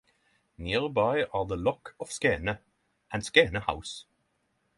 [0.57, 2.57] Nearby are the Loch of Skene
[3.11, 4.07] and Skene House.